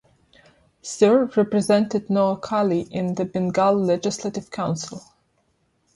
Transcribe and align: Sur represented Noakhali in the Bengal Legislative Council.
Sur 0.81 1.25
represented 1.37 2.07
Noakhali 2.07 2.89
in 2.89 3.13
the 3.13 3.23
Bengal 3.23 3.75
Legislative 3.79 4.49
Council. 4.49 4.99